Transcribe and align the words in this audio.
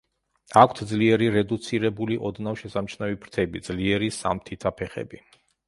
აქვთ 0.61 0.79
ძლიერ 0.91 1.23
რედუცირებული, 1.35 2.17
ოდნავ 2.31 2.59
შესამჩნევი 2.63 3.21
ფრთები, 3.27 3.63
ძლიერი, 3.71 4.13
სამთითა 4.19 4.77
ფეხები. 4.83 5.25